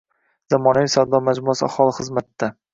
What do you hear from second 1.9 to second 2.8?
xizmatidang